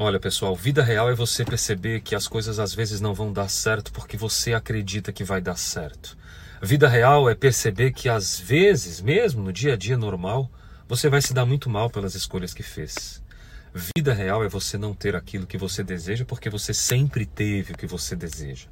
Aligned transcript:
Olha, 0.00 0.20
pessoal, 0.20 0.54
vida 0.54 0.80
real 0.80 1.10
é 1.10 1.14
você 1.14 1.44
perceber 1.44 2.02
que 2.02 2.14
as 2.14 2.28
coisas 2.28 2.60
às 2.60 2.72
vezes 2.72 3.00
não 3.00 3.12
vão 3.12 3.32
dar 3.32 3.48
certo 3.48 3.92
porque 3.92 4.16
você 4.16 4.54
acredita 4.54 5.12
que 5.12 5.24
vai 5.24 5.40
dar 5.40 5.56
certo. 5.56 6.16
Vida 6.62 6.88
real 6.88 7.28
é 7.28 7.34
perceber 7.34 7.90
que 7.90 8.08
às 8.08 8.38
vezes, 8.38 9.00
mesmo 9.00 9.42
no 9.42 9.52
dia 9.52 9.74
a 9.74 9.76
dia 9.76 9.98
normal, 9.98 10.48
você 10.86 11.08
vai 11.08 11.20
se 11.20 11.34
dar 11.34 11.44
muito 11.44 11.68
mal 11.68 11.90
pelas 11.90 12.14
escolhas 12.14 12.54
que 12.54 12.62
fez. 12.62 13.20
Vida 13.74 14.14
real 14.14 14.42
é 14.42 14.48
você 14.48 14.78
não 14.78 14.94
ter 14.94 15.14
aquilo 15.14 15.46
que 15.46 15.58
você 15.58 15.82
deseja 15.84 16.24
porque 16.24 16.48
você 16.48 16.72
sempre 16.72 17.26
teve 17.26 17.72
o 17.72 17.76
que 17.76 17.86
você 17.86 18.16
deseja. 18.16 18.66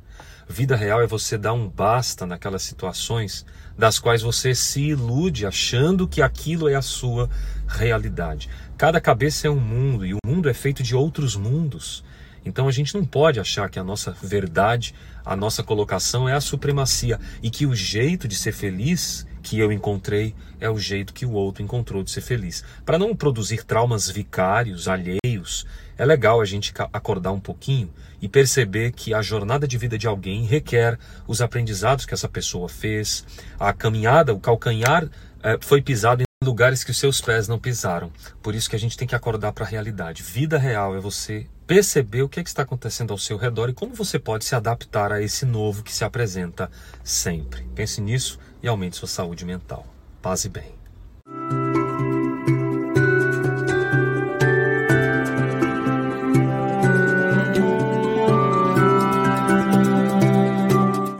Vida 0.49 0.75
real 0.75 1.03
é 1.03 1.07
você 1.07 1.37
dar 1.37 1.53
um 1.53 1.69
basta 1.69 2.25
naquelas 2.25 2.63
situações 2.63 3.45
das 3.77 3.99
quais 3.99 4.23
você 4.23 4.55
se 4.55 4.81
ilude 4.81 5.45
achando 5.45 6.09
que 6.09 6.23
aquilo 6.23 6.69
é 6.69 6.75
a 6.75 6.83
sua 6.83 7.29
realidade. 7.69 8.49
Cada 8.79 9.01
cabeça 9.01 9.47
é 9.47 9.51
um 9.51 9.61
mundo 9.61 10.07
e 10.07 10.15
o 10.15 10.19
mundo 10.25 10.49
é 10.49 10.55
feito 10.55 10.83
de 10.83 10.95
outros 10.95 11.37
mundos. 11.37 12.03
Então 12.45 12.69
a 12.69 12.73
gente 12.73 12.95
não 12.95 13.05
pode 13.05 13.41
achar 13.41 13.69
que 13.69 13.79
a 13.79 13.85
nossa 13.85 14.13
verdade, 14.23 14.95
a 15.25 15.35
nossa 15.35 15.63
colocação 15.63 16.29
é 16.29 16.33
a 16.33 16.41
supremacia 16.41 17.19
e 17.43 17.51
que 17.51 17.67
o 17.67 17.75
jeito 17.75 18.29
de 18.29 18.37
ser 18.37 18.53
feliz 18.53 19.27
que 19.47 19.61
eu 19.61 19.71
encontrei 19.71 20.35
é 20.59 20.69
o 20.69 20.77
jeito 20.77 21.15
que 21.15 21.25
o 21.25 21.31
outro 21.31 21.63
encontrou 21.63 22.03
de 22.03 22.11
ser 22.11 22.21
feliz. 22.21 22.65
Para 22.85 22.99
não 22.99 23.15
produzir 23.15 23.63
traumas 23.63 24.11
vicários, 24.11 24.89
alheios, 24.89 25.65
é 25.97 26.05
legal 26.05 26.41
a 26.41 26.45
gente 26.45 26.75
acordar 26.93 27.31
um 27.31 27.39
pouquinho 27.39 27.89
e 28.21 28.29
perceber 28.29 28.91
que 28.91 29.15
a 29.15 29.23
jornada 29.23 29.69
de 29.69 29.79
vida 29.79 29.97
de 29.97 30.09
alguém 30.09 30.45
requer 30.45 30.99
os 31.29 31.41
aprendizados 31.41 32.05
que 32.05 32.13
essa 32.13 32.29
pessoa 32.29 32.69
fez, 32.69 33.25
a 33.57 33.73
caminhada, 33.73 34.35
o 34.35 34.41
calcanhar 34.41 35.09
eh, 35.45 35.59
foi 35.61 35.81
pisado 35.81 36.25
lugares 36.43 36.83
que 36.83 36.91
os 36.91 36.99
seus 36.99 37.21
pés 37.21 37.47
não 37.47 37.59
pisaram. 37.59 38.11
Por 38.43 38.53
isso 38.53 38.69
que 38.69 38.75
a 38.75 38.79
gente 38.81 38.97
tem 38.97 39.07
que 39.07 39.15
acordar 39.15 39.53
para 39.53 39.65
a 39.65 39.69
realidade. 39.69 40.25
Vida 40.25 40.59
real 40.59 40.97
é 40.97 40.99
você 40.99 41.47
perceber 41.69 42.23
o 42.23 42.29
que, 42.29 42.41
é 42.41 42.43
que 42.43 42.49
está 42.49 42.63
acontecendo 42.63 43.13
ao 43.13 43.19
seu 43.19 43.37
redor 43.37 43.69
e 43.69 43.73
como 43.73 43.95
você 43.95 44.19
pode 44.19 44.45
se 44.45 44.57
adaptar 44.57 45.13
a 45.13 45.23
esse 45.23 45.47
novo 45.47 45.85
que 45.85 45.93
se 45.93 46.05
apresenta 46.05 46.69
sempre. 47.05 47.63
Pense 47.77 48.01
nisso 48.01 48.41
e 48.67 48.69
aumente 48.69 48.97
sua 48.97 49.07
saúde 49.07 49.45
mental. 49.45 49.87
Paz 50.21 50.45
e 50.45 50.49
bem. 50.49 50.75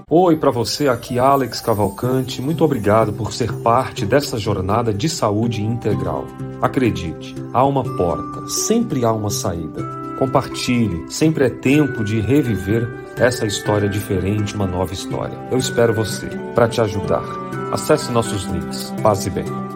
Oi 0.09 0.37
para 0.37 0.51
você, 0.51 0.89
aqui 0.89 1.21
Alex 1.21 1.61
Cavalcante. 1.61 2.43
Muito 2.43 2.65
obrigado 2.65 3.13
por 3.13 3.33
ser 3.33 3.53
parte 3.61 4.05
dessa 4.05 4.39
jornada 4.39 4.93
de 4.93 5.09
saúde 5.09 5.63
integral. 5.63 6.27
Acredite, 6.61 7.33
há 7.53 7.65
uma 7.65 7.85
porta, 7.97 8.49
sempre 8.49 9.05
há 9.05 9.13
uma 9.13 9.31
saída. 9.31 10.06
Compartilhe, 10.19 11.05
sempre 11.09 11.45
é 11.45 11.51
tempo 11.51 12.03
de 12.03 12.21
reviver 12.21 12.89
essa 13.17 13.47
história 13.47 13.89
diferente, 13.89 14.55
uma 14.55 14.67
nova 14.67 14.93
história. 14.93 15.37
Eu 15.51 15.59
espero 15.59 15.93
você 15.93 16.27
para 16.55 16.69
te 16.69 16.81
ajudar. 16.81 17.25
Acesse 17.73 18.11
nossos 18.11 18.45
links. 18.45 18.93
Paz 19.03 19.27
e 19.27 19.31
bem. 19.31 19.76